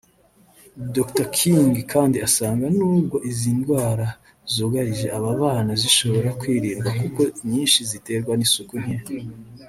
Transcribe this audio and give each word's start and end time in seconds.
Dr 0.95 1.25
King 1.37 1.71
kandi 1.93 2.17
asanga 2.27 2.65
nubwo 2.77 3.17
izi 3.29 3.51
ndwara 3.59 4.07
zugarije 4.53 5.07
aba 5.17 5.31
bana 5.41 5.71
zishobora 5.81 6.29
kwirindwa 6.39 6.89
kuko 7.01 7.21
inyishi 7.41 7.81
ziterwa 7.91 8.33
n’isuku 8.35 8.73
nke 8.83 8.95